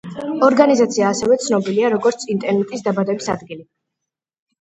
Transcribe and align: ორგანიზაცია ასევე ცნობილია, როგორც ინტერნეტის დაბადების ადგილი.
ორგანიზაცია 0.45 1.09
ასევე 1.15 1.35
ცნობილია, 1.43 1.91
როგორც 1.95 2.25
ინტერნეტის 2.37 2.83
დაბადების 2.89 3.29
ადგილი. 3.35 3.63